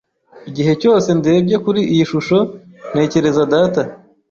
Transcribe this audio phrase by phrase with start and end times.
[0.49, 2.37] Igihe cyose ndebye kuri iyi shusho,
[2.89, 3.81] ntekereza data.